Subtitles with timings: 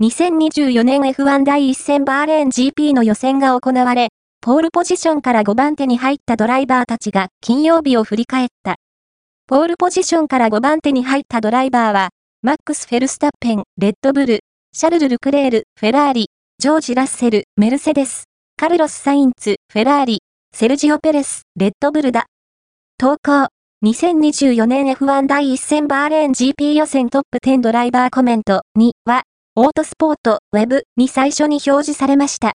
[0.00, 8.76] 2024年 F1 第1戦バーレーン GP の予選が行われ、ポールポジションから5番手に入ったドライバーたちが金曜日を振り返った。
[9.48, 12.10] ポールポジションから5番手に入ったドライバーは、
[12.42, 16.28] マックス・フェルスタッペン、レッドブル、シャルル・ルクレール、フェラーリ、
[16.60, 18.26] ジョージ・ラッセル、メルセデス、
[18.56, 20.20] カルロス・サインツ、フェラーリ、
[20.54, 22.26] セルジオ・ペレス、レッドブルだ。
[22.98, 23.48] 投稿。
[23.84, 29.22] 2024年 F1 第1戦バーレーン GP 予選トップ10ドライバーコメント2は、
[29.60, 32.46] オートスポート、ウェブに最初に表示されました。